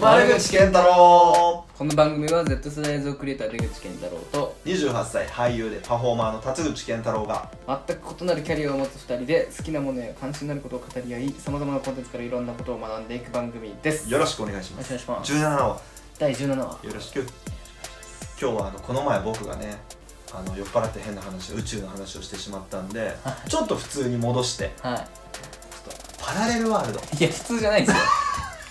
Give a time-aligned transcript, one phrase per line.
[0.00, 1.64] 丸口健太郎。
[1.76, 7.50] この番組は Z 世代映像クリエイター出口健太郎と28歳俳優でパフォーマーの辰口健太郎が。
[7.66, 14.08] 全く異なるキャリアを持つ2人で好きなものや関心のあることを語り合いさまざまなコンテンツからいろんなことを学んでいく番組です。
[14.08, 14.86] よろしくお願いします。
[14.86, 15.32] くお願いします。
[15.32, 15.80] 17話。
[16.16, 16.86] 第17話。
[16.86, 17.26] よろしく。
[18.40, 19.78] 今日はあのこの前僕がね
[20.32, 23.16] あの酔っ払って変な話宇宙の話をしてしまったんで
[23.48, 27.00] ちょっと普通に戻してはちょっとパラレルワールド。
[27.00, 27.96] いいや普通じゃないですよ。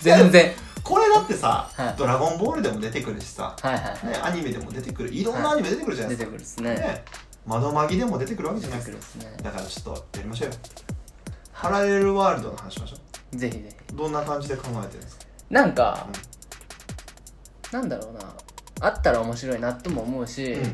[0.00, 0.67] 全然
[1.14, 1.94] だってさ、はい。
[1.96, 5.12] ドラゴンボールでも出てくるしさ、はいはいはい、ね、アニメでも出てくる。
[5.12, 6.88] いろんなアニメ出てくるじゃない出ですか、てくるですね。
[6.88, 7.04] ね。
[7.46, 9.00] 窓マギでも出てくるわけじ出ゃないですか。
[9.00, 9.42] てくるですね。
[9.42, 10.54] だからちょっとやりましょうよ。
[11.54, 12.96] パラレルワールドの話しましょ
[13.36, 13.94] ぜひぜひ。
[13.94, 15.24] うどんな感じで考えてるんですか？
[15.50, 16.06] なんか、
[17.72, 18.20] なんだろうな。
[18.80, 20.72] あったら面白いなとも思うし、うん。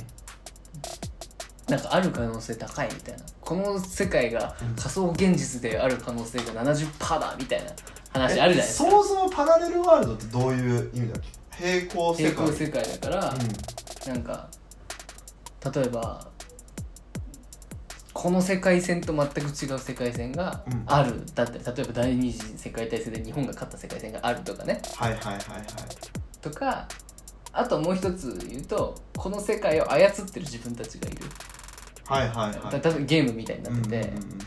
[1.69, 3.23] なんかある可能性高いみたいな。
[3.41, 4.75] この世界がうん。
[4.77, 7.71] 仮想現実である可能性が70%だみたいな
[8.15, 8.91] 話あるじゃないですか。
[8.91, 11.23] そもそもパラレルワールドってどういう意味だっ
[11.59, 11.85] け？
[11.87, 12.33] 平行世界。
[12.33, 14.49] 平行世界だから、うなんか
[15.75, 16.29] 例えば
[18.13, 20.83] この世界線と全く違う世界線がうん。
[20.87, 24.75] ある、だったり例えば第二次世界大戦で日本が勝った世界線があるとかね。
[24.75, 25.39] んはいはいはいはい。
[26.41, 26.89] とか
[27.53, 31.19] あともう一つ言うとこの世界を操ってる自分たちがいる、
[32.07, 32.81] はいはいはい。
[32.81, 34.39] た例えばゲームみたいになってて、うんうんうん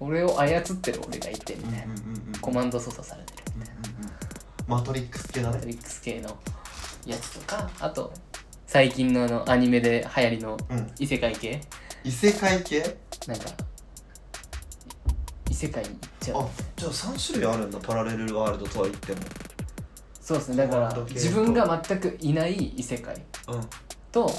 [0.00, 1.94] 俺を操ってる俺がいてみたいな、
[2.40, 4.10] コマンド操作されてるうんうんうん
[4.68, 5.54] マトリックス系だね。
[5.56, 6.38] マトリックス系の
[7.06, 8.12] やつとかあと
[8.66, 10.90] 最近のあのアニメで流行りのうん。
[10.98, 11.60] 異世界系。
[12.04, 12.96] 異世界系？
[13.26, 13.46] なんか
[15.50, 16.42] 異世界に行っちゃう。
[16.42, 17.78] あじゃあ3種類あるんだ。
[17.80, 19.18] パラレルワールドとは言っても。
[20.20, 20.56] そうですね。
[20.58, 21.14] だからコマンド系と。
[21.14, 23.14] 自分が全くいない異世界
[23.48, 23.60] うん。
[24.12, 24.30] と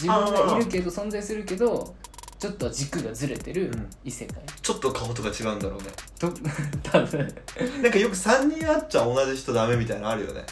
[0.00, 1.94] 自分がいるけど存在するけど
[2.42, 3.90] ちょっと軸がずれてるうん。
[4.02, 5.90] 異世界、ちょっと顔とか違うんだろうね。
[6.18, 6.28] と
[6.82, 7.34] 多分。
[7.80, 10.44] なんかよく3人会っちゃ同じ人ダメみたいなのあるよね。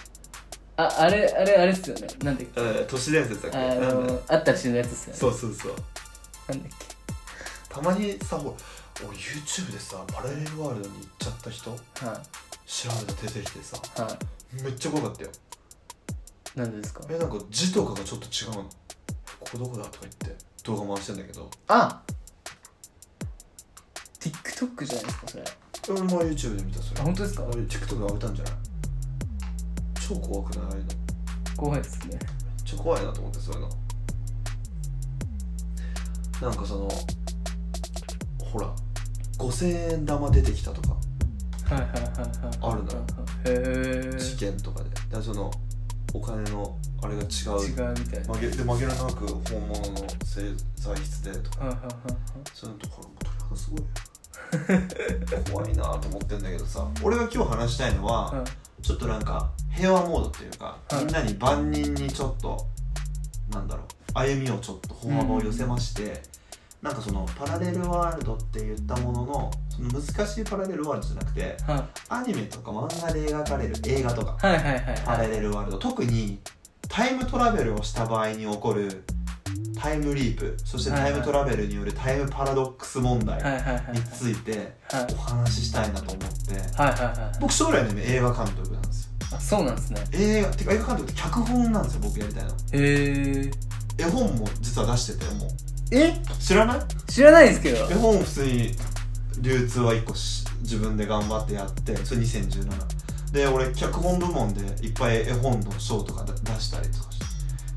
[0.77, 2.07] ああれあれあれっすよね。
[2.23, 2.61] なんだっけ？
[2.61, 3.59] えー都市伝説だっけ？
[3.59, 5.19] あなんだあったら死ぬやつっすよね。
[5.19, 5.75] そうそうそう。
[6.49, 6.71] なんだっ
[7.69, 8.51] たまにさほ
[9.03, 12.23] ら俺 YouTube でさパラレルワールドに行っちゃった人けは
[12.67, 14.01] 調べた出てきてさい。
[14.01, 14.17] は
[14.63, 15.31] めっちゃ怖かったよ。
[16.57, 17.01] いなんでですか？
[17.11, 18.71] えなんか字とかがちょっと違うの
[19.53, 20.45] ここどこだとか言って。
[20.65, 21.51] 動画回してんだけど。
[21.69, 22.03] あ
[24.21, 25.45] ！TikTok じゃないですかそれ。
[25.89, 27.01] 俺も YouTube で見たそれ。
[27.01, 27.45] あ本当ですか？
[27.45, 28.55] あれ TikTok で上げたんじゃない？
[30.07, 30.67] 超怖くない？
[30.67, 30.87] ああいうの。
[30.87, 32.19] めっ怖いですね。
[32.65, 33.69] ちゃ怖いなと思ってそういうの。
[36.43, 36.89] なんかその
[38.39, 38.75] ほら
[39.39, 40.97] 5000円玉出てきたとか。
[41.75, 42.09] はいはいはいはい。
[42.61, 43.05] あるのよ。
[43.47, 44.91] へえ事件とかで。
[44.91, 45.51] だからその
[46.13, 47.27] お金のあれが違う。
[47.27, 48.35] 違うみたいな。
[48.35, 51.77] で紛れなく本物の製材質でとか。
[52.53, 53.87] そういうのとこれ鳥肌すごいよ。
[55.53, 56.89] 怖いなと思ってんだけどさ。
[57.03, 58.83] 俺が今日話したいのは、はい。
[58.83, 61.05] ちょっとなんか平和モードっていうか、はい。
[61.05, 62.67] みんなに万人にちょっと
[63.51, 66.23] なんだろう歩みをちょっと歩幅を寄せまして、
[66.83, 71.85] なんかそのパラレルワールドって言ったもののその難しいパラレルワールドじゃなくてはい。
[72.09, 75.79] アニメとか漫画で描かれる映画とかはいはいはいパラレルワールド。
[75.79, 76.41] 特に
[76.89, 79.05] タイムトラベルをした場合に起こる
[79.79, 83.93] タイムリープそしてタイムトラベルによるタイムパラドックス問題はいはいはいはい。
[83.93, 85.07] についてはい。
[85.13, 86.55] お話ししたいなと思って。
[86.83, 89.11] はいはいはい僕将来の夢映画監督なんですよ。
[89.37, 90.01] あそうなんですね。
[90.13, 92.51] 映画てか映画監督って脚本なんですよ僕やりたいの。
[92.51, 93.51] へえ
[93.99, 95.49] 絵本も実は出しててもう
[95.91, 96.15] え？
[96.39, 96.81] 知らない？
[97.09, 97.89] 知らないですけど。
[97.91, 98.75] 絵本普通に
[99.41, 107.19] 流通は1個し自分で頑張ってやってそれ2017で俺脚本部門でいっぱい絵本の賞とか出出したりとかし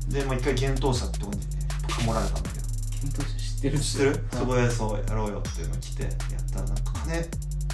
[0.08, 0.18] て。
[0.20, 2.64] で、まあ、一回幻冬舎ってとこにかもられたんだけど。
[3.00, 6.12] 検討者知ってる知ってる、はいそこでそうやろうよっていうの来てやっ
[6.52, 7.16] たらなんか金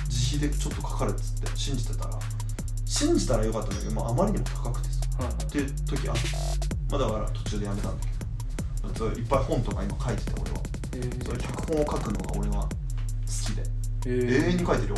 [0.08, 2.18] 自費でちょっとかかるっつって信じてたら
[2.84, 5.00] 信じたらよかったんだけどもうあまりにも高くてさ。
[5.24, 6.14] はいっていう時あ
[6.90, 8.09] まあだから途中でやめたんだけど
[8.96, 10.58] そういっぱい本とか今書いてて俺は。
[10.58, 12.68] へそういう脚本を書くのが俺は好
[13.46, 13.62] きで。
[14.06, 14.94] え永遠に書いてるよ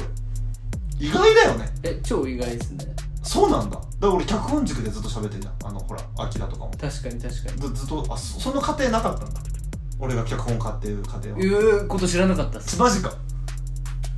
[0.98, 1.06] 俺。
[1.06, 1.68] 意外だよね。
[1.82, 2.86] え超意外ですね。
[3.22, 3.76] そうなんだ。
[3.76, 5.54] だから俺脚本軸でずっと喋ってんじゃん。
[5.64, 6.70] あのほらアキラとかも。
[6.72, 7.60] 確かに確かに。
[7.60, 9.40] ずずっとあそその過程なかったんだ。
[9.98, 11.38] 俺が脚本家っていう過程は。
[11.38, 12.78] いうこと知らなかったっす。
[12.80, 13.12] マジか。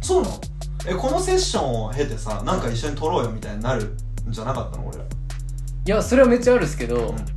[0.01, 0.41] そうなの？
[0.87, 3.85] えこのセッションを経てさなんか一緒に撮ろうよみたいになる
[4.29, 5.05] んじゃなかったの俺ら？
[5.05, 5.07] い
[5.87, 7.34] やそれはめっちゃあるっすけど、うん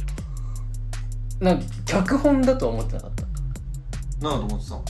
[1.40, 4.28] なんか脚本だとは思ってなかった。
[4.28, 4.84] なんだと思ってたの？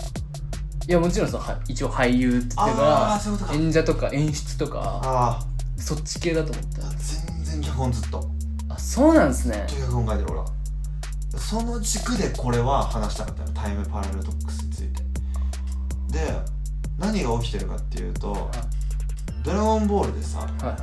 [0.88, 3.57] いやもちろんそのは一応俳優って言ってたあらあそういうことか。
[3.57, 5.45] 演者とか演出とかあ
[5.77, 8.29] そっち系だと思っあ全然脚本ずっと。
[8.69, 9.65] たあそうなんですね。
[9.67, 10.45] とにかく考えてる俺は。
[11.38, 15.03] その軸でこれは話したかったのタイムパラレルドックスについて。
[16.09, 16.33] で
[16.97, 18.50] 何が起きてるかっていうと
[19.43, 20.77] 「ドラゴンボール」でさはいはい。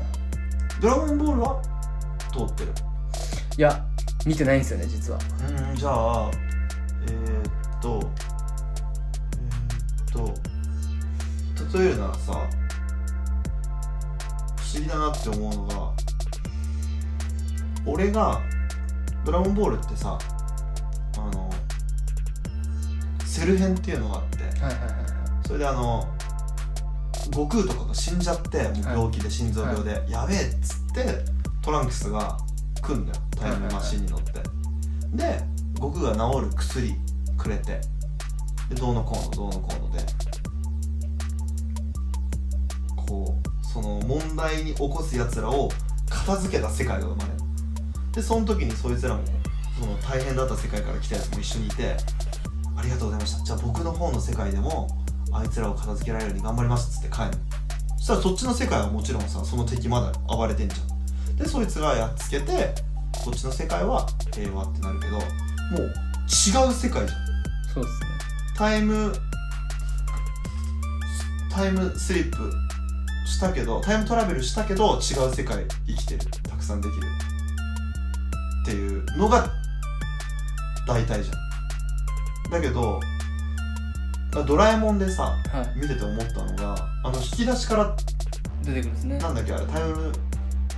[0.81, 1.63] ドラゴンボールは
[2.31, 2.73] 通ってる。
[3.57, 3.85] いや
[4.27, 5.19] 見てないんですよね実は。
[5.71, 6.31] うんじゃあ
[7.07, 8.11] えー、っと
[9.39, 12.33] えー、っと例えるならさ
[14.57, 15.93] 不思議だなって思うのが
[17.87, 18.41] 俺が
[19.25, 20.19] ドラゴンボールってさ
[21.17, 21.51] あの
[23.27, 26.09] セル編っていうのがあってはいはいはいそれであの
[27.27, 31.25] 悟空とかが死んじゃってもう病気で心臓病で、やべえっつって
[31.63, 32.37] トランクスが
[32.83, 34.33] 来んだよタイムマシンに乗って、
[35.13, 35.41] で
[35.75, 36.95] 悟空が治る薬
[37.37, 37.81] くれて
[38.69, 40.05] でどうのこうのどうのこうので。
[43.07, 45.69] こうその問題に起こすやつらを
[46.09, 47.35] 片付けた世界が生まれる。
[48.13, 49.23] でその時にそいつらも
[49.79, 51.97] その大変だった世界から来たやつも一緒にいて
[52.75, 53.45] ありがとうございました。
[53.45, 54.89] じゃあ僕の方の世界でも
[55.33, 57.33] あいつらを片付けられるように頑張りますっつって帰る。
[57.99, 61.37] そしたらそっちの世界はもちろんさその敵まだ暴れてんじゃん。
[61.37, 62.75] でそいつがやっつけて
[63.25, 65.25] こっちの世界は平和ってなるけどもう
[65.81, 67.25] 違う世界じゃん。
[67.73, 68.07] そうですね。
[68.57, 69.13] タイム
[71.51, 72.53] タイムスリップ
[73.27, 76.21] したけどタイムトラベルしたけど違う世界生きてる。
[76.43, 77.03] たくさんできる。
[78.63, 79.49] っていうのが
[80.87, 81.33] 大体じゃ
[82.49, 82.51] ん。
[82.51, 83.01] だけど
[84.47, 85.79] ドラえもんでさはい。
[85.79, 87.97] 見てて思ったのがあの引き出しから
[88.63, 89.19] 出てくるんですね。
[89.19, 90.13] なんだっけあれタイム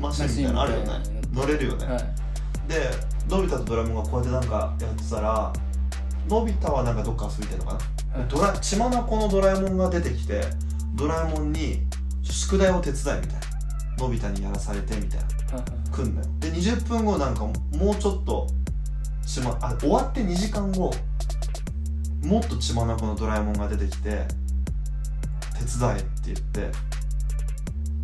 [0.01, 0.93] マシンみたいなのあるよね。
[1.33, 2.26] 乗れるよね、はい
[2.69, 2.91] で
[3.29, 5.53] のび太とドラえもんがこうやってなんかやってたら
[6.29, 7.79] のび太はなんかどっか遊びてんのか
[8.13, 8.29] な、はい。
[8.29, 10.43] ドラ血眼のドラえもんが出てきて
[10.95, 11.83] ドラえもんに
[12.23, 13.47] 宿題を手伝いみたいな。
[13.99, 15.57] のび太にやらされてみたいな。
[15.57, 16.27] はい来んのよ。
[16.41, 17.53] で20分後なんかも
[17.93, 18.47] うちょっと
[19.25, 20.93] 血まあ終わって2時間後
[22.23, 24.27] もっと血眼のドラえもんが出てきて
[25.55, 26.61] 手伝えって言って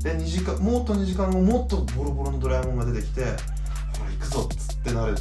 [0.03, 3.25] で2時間もっと2時間後もっとボロボロのドラえもんが出てきて
[4.23, 5.15] くぞっつってなる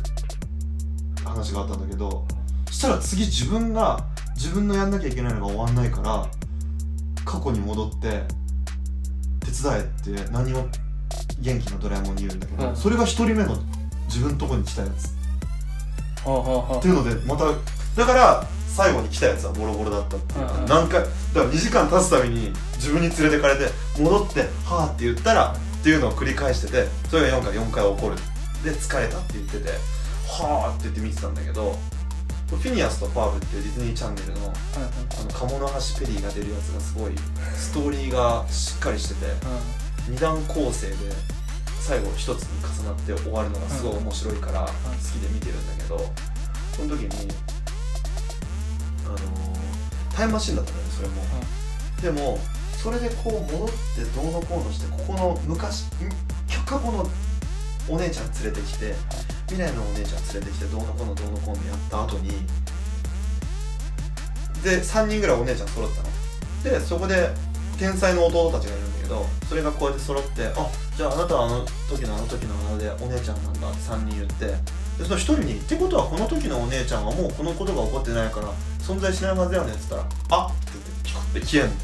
[1.26, 2.26] 話があったんだけど
[2.68, 4.00] そしたら次自分が
[4.36, 6.28] 自分のやんなきゃいけないのが終わんないから
[7.26, 8.24] 過去に戻って
[9.46, 10.68] 手伝えって何を
[11.40, 13.58] 元気なドラえもんに言うんだけど、はいそれが一人目の
[14.08, 15.08] 自分のとこに来たやつ。
[16.26, 16.40] はあは
[16.70, 17.46] あはっていうのでまた
[17.96, 23.66] だから最後に来たやつはボロボロだったっていうか、はいはい何回だから2時間経つたびに自分に連れてかれて
[24.00, 28.16] 戻って「はあ」って言ったらっていうのを繰り返しててそれが4回4回起こる
[28.64, 29.70] で疲れたって言ってて
[30.28, 31.78] 「はあ」って言って見てたんだけど
[32.50, 34.56] フィニアスとパーブっていうディズニーチャンネルのはい
[35.20, 37.14] あの鴨の橋ペリーが出るやつがすごい
[37.56, 39.26] ストーリーがしっかりしてて
[40.10, 40.96] 二段構成で
[41.80, 46.14] 最後一つに重なって終わるのがすごい面白いから好きで見てるんだけど
[46.76, 47.32] その時に
[49.06, 49.52] あのー
[50.16, 51.24] タイムマシンだったのよそれも、
[52.02, 52.40] でも
[52.78, 56.10] それでこう戻ってどうのこうのしてここの昔ん？
[56.66, 57.10] 過去の
[57.92, 58.96] お姉ちゃん連れてきて
[59.48, 62.30] 未来のお姉ちゃん連れてきてどうのこうのどうのこうのやった後に
[64.64, 66.10] で3人ぐらいお姉ちゃん揃ったの。
[66.64, 67.30] でそこで
[67.78, 74.56] 天才の弟たちがいるんだけどそれがこうやって揃って「あじゃああなたはあの時のあの時のあのでお姉ちゃんなんだ」って3人言ってで
[75.04, 81.76] その1人に「ってことはこの時のお姉ちゃんはもうこのことが起こってないから存在しないはずだよね」って言ったら「あっ」って言ってピコって消えんの。
[81.76, 81.78] っ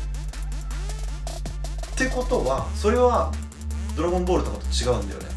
[1.98, 3.32] てことはそれは
[3.98, 5.28] 「ドラゴンボール」とかと違うんだよね。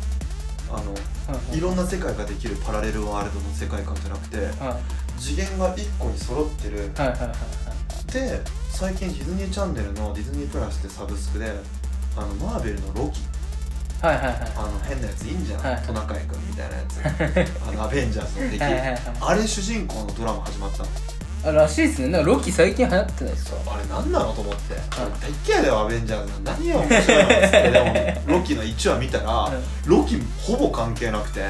[0.72, 6.90] あのはいいろんな世界ができるパラレルワールドの世界観じゃなくてはい次元が1個に揃ってる。
[6.96, 8.12] はいはいはいはい。
[8.12, 11.52] で最近ディズニーチャンネルのディズニープラスってサブスクで
[12.16, 13.20] あのマーベルのロキ。
[14.04, 14.34] はいはいはい。
[14.56, 15.82] あの変なやついいんじゃない、はい。
[15.82, 17.60] トナカイ君みたいなやつ。
[17.68, 18.62] あのアベンジャーズの敵。
[18.62, 19.00] はい。
[19.20, 20.88] あれ主人公のドラマ始まったの
[21.42, 22.08] あらしいですね。
[22.08, 23.74] なんかロキ最近流行ってないですか？
[23.74, 31.44] あれ何なのと思って、い大っ嫌いだよアベンジャーズ何が面白いのっつってでもロキの1話見たら、はいロキほぼ関係なくて、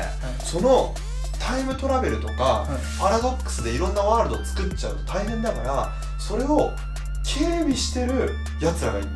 [0.45, 0.95] その
[1.41, 6.71] タイムトラベルとか、いパラドックスでいろんなワールドを作っちゃうと大変だからそれを
[7.25, 9.09] 警備してるやつらがいる。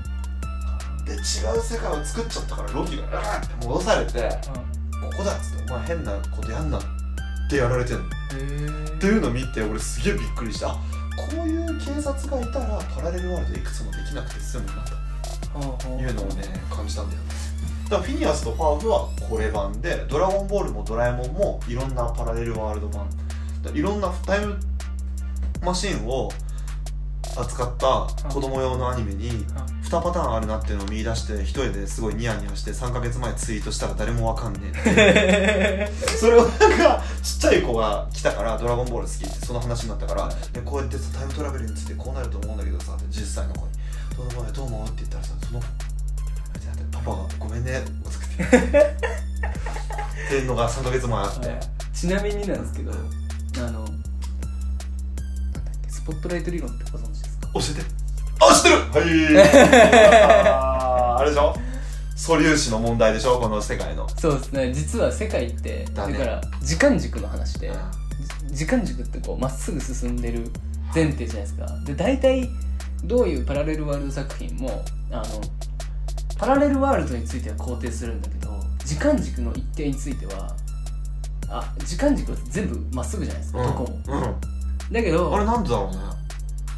[1.07, 1.21] で違う
[1.63, 6.87] 世界を作っちゃったからロキがうわーって戻されてここだっつってお前変なことやんなって
[7.51, 8.05] やられてんの。
[8.05, 8.09] っ
[8.99, 10.71] ていうのを見て俺すげえびっくりした。
[10.71, 15.05] あこういう警察がいたらパラレルワールドいくつもできなくて済むなと。
[15.55, 17.29] いうのをね感じたんだよね。
[17.85, 23.09] だからフィニアスとパーフはこれ版でドラゴンボールもドラえもんもいろんなパラレルワールド版
[23.73, 24.59] いろんなタイム
[25.63, 26.31] マシンを
[27.37, 29.45] 扱った子供用のアニメに
[29.85, 43.73] 2パターンあるなっていうのを見出して一人ですごいニヤニヤして3ヶ月前ツイートしたら誰もわかんねえって それをなんかちっちゃい子が来たから「ドラゴンボール好き」ってその話になったから、でこうやってさタイムトラベルについてこうなると思うんだけどさって10歳の子に
[44.17, 45.61] 「どう思うどう思う?」って言ったらさその
[46.93, 48.05] パパが「ごめんね」って。
[50.25, 51.61] っていうのが3ヶ月前あって、
[51.93, 52.93] ちなみになんですけど
[53.67, 53.87] あの
[56.05, 57.49] ポットライト理論ってご存知ですか？
[57.55, 57.87] 教えて。
[58.41, 58.75] あ知ってる。
[58.77, 58.99] は
[61.17, 61.19] い。
[61.21, 61.55] あれでしょ？
[62.17, 63.39] 素粒子の問題でしょ？
[63.41, 64.09] この世界の。
[64.19, 64.73] そうですね。
[64.73, 67.73] 実は世界ってだ,、から時間軸の話で
[68.49, 70.51] じ時間軸ってこうまっすぐ進んでる
[70.95, 71.67] 前提じゃないですか。
[71.85, 72.49] で大体
[73.05, 75.25] どういうパラレルワールド作品もあの
[76.39, 78.51] パラレルワールドについては肯定するんだけど
[78.85, 80.55] 時間軸の一定については
[81.49, 84.01] あ時間軸は全部まっすぐじゃないですか、どこも。
[84.07, 84.35] うん、うん、
[84.93, 85.99] だけどあれなんでだろうね。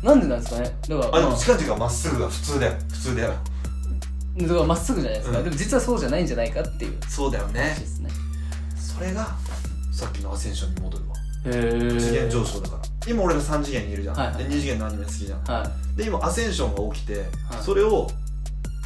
[0.02, 0.76] なんでなんですかね？
[0.88, 2.72] だからあでもまあ時間軸がまっすぐが普通だよ。
[2.88, 3.34] 普通だよ。
[4.38, 5.44] だからまっすぐじゃないですか、うん。
[5.44, 7.60] でも実はそうじゃないんじゃないかっていうそうだよね。
[7.60, 8.10] 話ですね。
[8.76, 9.26] それが
[9.92, 11.16] さっきのアセンションに戻るわ。
[11.46, 12.82] へ次元上昇だから。
[13.08, 15.44] 今俺ら3次元にいるじゃん、はいはいで2次元のアニメ好きじゃん。
[15.44, 17.26] はで今アセンションが起きて、はい。
[17.62, 18.08] それを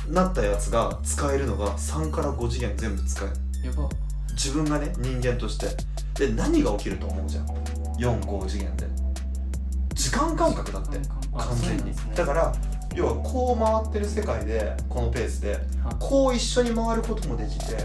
[0.08, 3.34] なったやつが使えるのが3から5次元全部使える。
[3.64, 3.88] いやば。
[4.32, 5.66] 自分がね人間として。
[6.14, 7.46] で何が起きると思うじゃん。
[7.98, 8.86] 45次元で
[10.00, 10.99] 時間感覚だって
[11.35, 11.92] あ完全に、ね。
[12.14, 12.52] だから
[12.95, 15.61] 要はこう回ってる世界でこのペースではい。
[15.99, 17.76] こう一緒に回ることもできて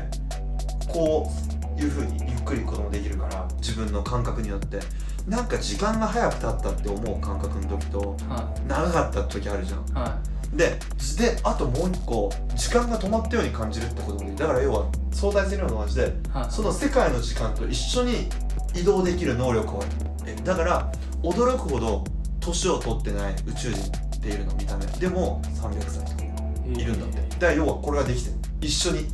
[0.88, 1.30] こ
[1.78, 4.80] ういうふうにゆっくり行くこともできるから自分の感覚によって。
[5.28, 9.80] なんか時間が早く経ったって思う感覚の時とは長かった時あるじゃん。
[9.80, 9.84] い。
[9.94, 10.20] は
[10.54, 10.78] で
[11.18, 14.36] であともう一個時間が止まったように感じるってこともできる。
[14.38, 16.14] だから要は相対性理論と同じで
[16.52, 18.30] その世界の時間と一緒に
[18.76, 19.84] 移動できる能力を
[20.28, 20.92] えだから
[21.26, 22.04] 驚くほど
[22.40, 24.86] 年を取ってない宇宙人っているの見た目。
[24.86, 26.24] でも300歳とか
[26.68, 26.96] いる。
[26.96, 27.30] んだって。
[27.30, 28.36] だから要はこれができてる。
[28.62, 29.08] 一緒に。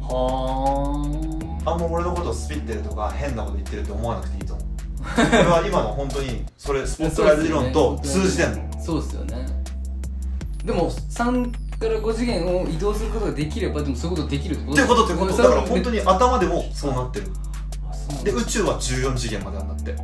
[0.00, 1.04] は
[1.66, 4.66] あんま俺のことをスピってるとか変なこと言ってるって思わなくていいと思う。
[5.00, 8.70] これは今の本当にそれスポットライト理論と通じてんの。
[8.74, 9.46] あそうですよね。
[10.64, 15.36] でも3から5次元を移動することができればでもそういうことできるってこってことってこと。
[15.36, 17.26] だから本当にに頭でもそうなってる。
[18.24, 19.94] でで宇宙は14次元まであんだって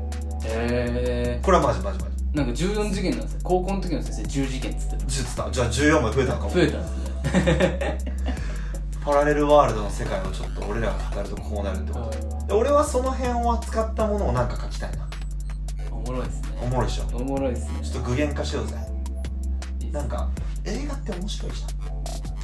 [0.46, 2.16] へえこれはマジマジマジ。
[2.34, 3.40] なんか14次元なんですよ。
[3.42, 6.50] 高校の時の先生10次元っつって実だじゃあ14まで増えたのかも。
[6.50, 7.98] 増えたんですね
[9.04, 12.46] パラレルワールドの世界をちょっと俺らが語るとこうなるってこと。
[12.46, 15.08] で俺はその辺を扱ったものをなんか書きたいな。
[15.90, 17.16] おもろいですおねもろいでしょ。
[17.16, 17.80] おもろいですね。
[17.82, 18.74] ちょっと具現化しようぜ。
[19.80, 20.28] いいなんか
[20.64, 21.70] 映画って面白いじゃん。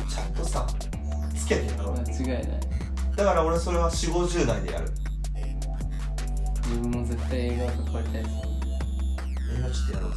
[0.09, 0.66] ちゃんとさ
[1.37, 1.94] つけてやろう。
[1.94, 2.61] 間違いない。
[3.16, 4.90] だから俺それは4 5 0代でやる
[6.72, 8.34] 自分も絶対映画関わりたいです。
[8.34, 10.16] 映画ちょっとやろうぜ。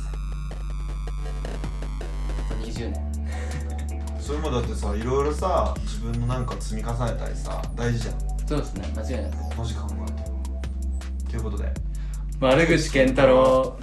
[2.49, 2.95] あと20年。
[4.21, 8.19] それもだってさいろいろさ自分のなんか積み重ねたりさ大事じゃん。
[8.47, 8.87] そうですね。
[8.95, 9.57] 間違いなく。
[9.57, 10.11] マジ考え
[11.25, 11.31] て。
[11.31, 11.73] ということで。
[12.39, 13.77] 丸口健太郎